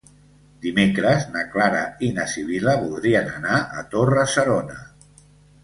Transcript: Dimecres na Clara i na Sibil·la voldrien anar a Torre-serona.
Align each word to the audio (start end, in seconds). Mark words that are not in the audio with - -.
Dimecres 0.61 1.27
na 1.35 1.43
Clara 1.51 1.83
i 2.09 2.09
na 2.17 2.25
Sibil·la 2.33 2.75
voldrien 2.87 3.31
anar 3.37 3.63
a 3.83 3.87
Torre-serona. 3.95 4.83